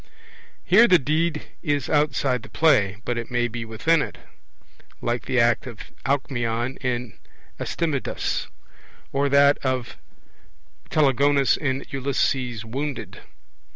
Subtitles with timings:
[0.65, 4.17] Here the deed is outside the play; but it may be within it,
[4.99, 7.19] like the act of the Alcmeon in
[7.59, 8.47] Astydamas,
[9.11, 9.97] or that of
[10.85, 13.19] the Telegonus in Ulysses Wounded.